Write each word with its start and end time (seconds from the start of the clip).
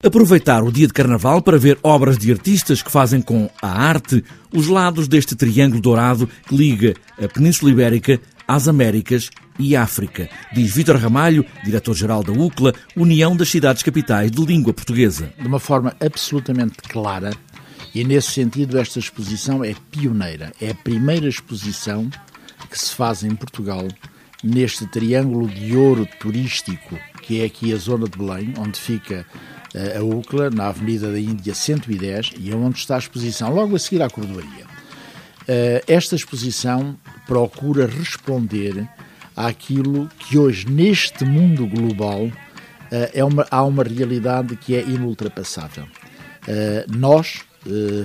Aproveitar 0.00 0.62
o 0.62 0.70
dia 0.70 0.86
de 0.86 0.92
carnaval 0.92 1.42
para 1.42 1.58
ver 1.58 1.76
obras 1.82 2.16
de 2.16 2.30
artistas 2.30 2.80
que 2.80 2.88
fazem 2.88 3.20
com 3.20 3.50
a 3.60 3.68
arte 3.68 4.24
os 4.54 4.68
lados 4.68 5.08
deste 5.08 5.34
triângulo 5.34 5.80
dourado 5.80 6.30
que 6.46 6.56
liga 6.56 6.94
a 7.20 7.26
Península 7.26 7.72
Ibérica 7.72 8.20
às 8.46 8.68
Américas 8.68 9.28
e 9.58 9.74
África, 9.74 10.30
diz 10.54 10.72
Vítor 10.72 10.98
Ramalho, 10.98 11.44
diretor-geral 11.64 12.22
da 12.22 12.30
UCLA, 12.30 12.72
União 12.94 13.36
das 13.36 13.48
Cidades 13.48 13.82
Capitais 13.82 14.30
de 14.30 14.40
Língua 14.46 14.72
Portuguesa. 14.72 15.32
De 15.36 15.48
uma 15.48 15.58
forma 15.58 15.96
absolutamente 16.00 16.76
clara, 16.88 17.32
e 17.92 18.04
nesse 18.04 18.30
sentido 18.30 18.78
esta 18.78 19.00
exposição 19.00 19.64
é 19.64 19.74
pioneira. 19.90 20.52
É 20.60 20.70
a 20.70 20.74
primeira 20.76 21.26
exposição 21.26 22.08
que 22.70 22.78
se 22.78 22.94
faz 22.94 23.24
em 23.24 23.34
Portugal 23.34 23.88
neste 24.44 24.86
triângulo 24.86 25.48
de 25.48 25.74
ouro 25.76 26.06
turístico 26.20 26.96
que 27.28 27.42
é 27.42 27.44
aqui 27.44 27.74
a 27.74 27.76
zona 27.76 28.08
de 28.08 28.16
Belém, 28.16 28.54
onde 28.56 28.80
fica 28.80 29.26
a 29.94 30.02
UCLA, 30.02 30.48
na 30.48 30.68
Avenida 30.68 31.12
da 31.12 31.20
Índia 31.20 31.54
110, 31.54 32.32
e 32.38 32.50
é 32.50 32.56
onde 32.56 32.78
está 32.78 32.94
a 32.94 32.98
exposição, 32.98 33.54
logo 33.54 33.76
a 33.76 33.78
seguir 33.78 34.00
à 34.00 34.08
cordoaria. 34.08 34.66
Eh, 35.46 35.84
esta 35.86 36.16
exposição 36.16 36.96
procura 37.26 37.86
responder 37.86 38.88
àquilo 39.36 40.08
que 40.18 40.38
hoje, 40.38 40.66
neste 40.66 41.22
mundo 41.26 41.66
global, 41.66 42.32
eh, 42.90 43.10
é 43.12 43.24
uma, 43.24 43.46
há 43.50 43.62
uma 43.62 43.82
realidade 43.82 44.56
que 44.56 44.74
é 44.74 44.80
inultrapassável. 44.80 45.84
Eh, 46.46 46.86
nós, 46.88 47.40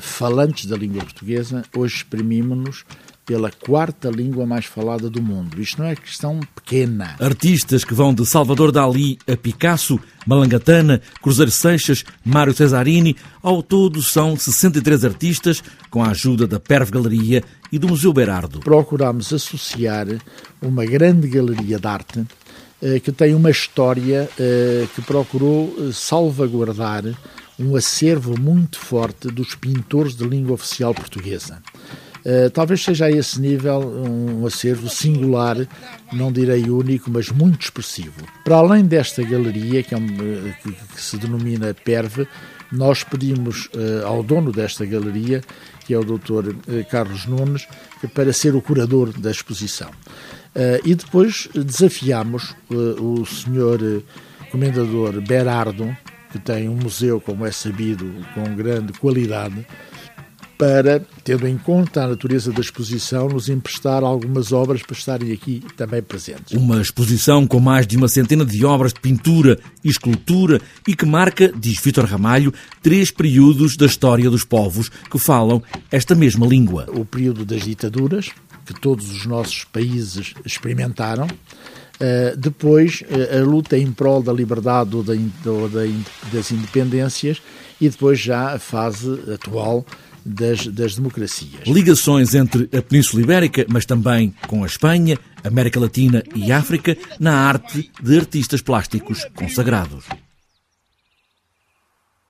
falantes 0.00 0.66
da 0.66 0.76
língua 0.76 1.04
portuguesa, 1.04 1.62
hoje 1.76 1.96
exprimimos-nos 1.98 2.84
pela 3.24 3.50
quarta 3.50 4.10
língua 4.10 4.44
mais 4.44 4.64
falada 4.64 5.08
do 5.08 5.22
mundo. 5.22 5.60
Isto 5.60 5.80
não 5.80 5.88
é 5.88 5.94
questão 5.94 6.40
pequena. 6.54 7.16
Artistas 7.20 7.84
que 7.84 7.94
vão 7.94 8.12
de 8.12 8.26
Salvador 8.26 8.72
Dali 8.72 9.18
a 9.28 9.36
Picasso, 9.36 9.98
Malangatana, 10.26 11.00
Cruzeiro 11.20 11.50
Seixas, 11.50 12.04
Mário 12.24 12.52
Cesarini, 12.52 13.16
ao 13.42 13.62
todo 13.62 14.02
são 14.02 14.36
63 14.36 15.04
artistas, 15.04 15.62
com 15.90 16.02
a 16.02 16.10
ajuda 16.10 16.46
da 16.46 16.58
Perv 16.58 16.90
Galeria 16.90 17.42
e 17.70 17.78
do 17.78 17.88
Museu 17.88 18.12
Berardo. 18.12 18.60
Procurámos 18.60 19.32
associar 19.32 20.06
uma 20.60 20.84
grande 20.84 21.28
galeria 21.28 21.78
de 21.78 21.86
arte 21.86 22.26
eh, 22.82 22.98
que 22.98 23.12
tem 23.12 23.32
uma 23.32 23.50
história 23.50 24.28
eh, 24.38 24.86
que 24.94 25.02
procurou 25.02 25.72
eh, 25.78 25.90
salvaguardar 25.92 27.04
um 27.56 27.76
acervo 27.76 28.38
muito 28.38 28.78
forte 28.78 29.28
dos 29.28 29.54
pintores 29.54 30.16
de 30.16 30.24
língua 30.24 30.54
oficial 30.54 30.92
portuguesa. 30.92 31.62
Uh, 32.24 32.48
talvez 32.50 32.82
seja 32.84 33.06
a 33.06 33.10
esse 33.10 33.40
nível 33.40 33.80
um 33.80 34.46
acervo 34.46 34.88
singular, 34.88 35.56
não 36.12 36.30
direi 36.30 36.70
único, 36.70 37.10
mas 37.10 37.30
muito 37.30 37.62
expressivo. 37.62 38.22
Para 38.44 38.56
além 38.56 38.84
desta 38.84 39.22
galeria, 39.24 39.82
que, 39.82 39.94
é 39.94 39.98
um, 39.98 40.06
eh, 40.06 40.54
que, 40.62 40.70
que 40.72 41.00
se 41.00 41.16
denomina 41.16 41.74
PERV, 41.74 42.26
nós 42.70 43.02
pedimos 43.02 43.66
uh, 43.66 44.06
ao 44.06 44.22
dono 44.22 44.52
desta 44.52 44.86
galeria, 44.86 45.42
que 45.84 45.92
é 45.92 45.98
o 45.98 46.04
Dr. 46.04 46.48
Uh, 46.48 46.84
Carlos 46.88 47.26
Nunes, 47.26 47.66
para 48.14 48.32
ser 48.32 48.54
o 48.54 48.62
curador 48.62 49.12
da 49.18 49.30
exposição. 49.30 49.90
e 50.84 50.94
depois 50.94 51.48
desafiamos 51.54 52.54
o 52.70 53.24
Sr. 53.24 54.02
Comendador 54.50 55.20
Berardo, 55.22 55.96
que 56.30 56.38
tem 56.38 56.68
um 56.68 56.74
museu, 56.74 57.20
como 57.20 57.46
é 57.46 57.50
sabido, 57.52 58.10
com 58.34 58.54
grande 58.54 58.92
qualidade, 58.94 59.66
para, 60.62 61.04
tendo 61.24 61.48
em 61.48 61.58
conta 61.58 62.04
a 62.04 62.06
natureza 62.06 62.52
da 62.52 62.60
exposição, 62.60 63.26
nos 63.26 63.48
emprestar 63.48 64.04
algumas 64.04 64.52
obras 64.52 64.80
para 64.80 64.96
estarem 64.96 65.32
aqui 65.32 65.60
também 65.76 66.00
presentes. 66.00 66.56
Uma 66.56 66.80
exposição 66.80 67.48
com 67.48 67.58
mais 67.58 67.84
de 67.84 67.96
uma 67.96 68.06
centena 68.06 68.44
de 68.44 68.64
obras 68.64 68.92
de 68.92 69.00
pintura 69.00 69.58
e 69.82 69.88
escultura 69.88 70.60
e 70.86 70.94
que 70.94 71.04
marca, 71.04 71.52
diz 71.52 71.80
Vítor 71.80 72.04
Ramalho, 72.04 72.54
três 72.80 73.10
períodos 73.10 73.76
da 73.76 73.86
história 73.86 74.30
dos 74.30 74.44
povos 74.44 74.88
que 75.10 75.18
falam 75.18 75.60
esta 75.90 76.14
mesma 76.14 76.46
língua. 76.46 76.86
O 76.94 77.04
período 77.04 77.44
das 77.44 77.62
ditaduras, 77.62 78.30
que 78.64 78.80
todos 78.80 79.10
os 79.10 79.26
nossos 79.26 79.64
países 79.64 80.32
experimentaram, 80.46 81.26
Uh, 82.00 82.36
depois, 82.36 83.02
uh, 83.02 83.38
a 83.38 83.44
luta 83.44 83.78
em 83.78 83.92
prol 83.92 84.24
da 84.24 84.32
liberdade 84.32 84.96
ou, 84.96 85.04
da, 85.04 85.12
ou 85.46 85.68
da, 85.68 85.82
das 86.32 86.50
independências, 86.50 87.40
e 87.80 87.88
depois 87.88 88.18
já 88.18 88.54
a 88.54 88.58
fase 88.58 89.22
atual 89.32 89.86
das, 90.24 90.66
das 90.66 90.96
democracias. 90.96 91.66
Ligações 91.66 92.34
entre 92.34 92.68
a 92.76 92.82
Península 92.82 93.22
Ibérica, 93.22 93.66
mas 93.68 93.86
também 93.86 94.34
com 94.46 94.62
a 94.64 94.66
Espanha, 94.66 95.18
América 95.44 95.80
Latina 95.80 96.22
e 96.34 96.52
África, 96.52 96.96
na 97.18 97.34
arte 97.34 97.90
de 98.02 98.18
artistas 98.18 98.62
plásticos 98.62 99.26
consagrados. 99.34 100.04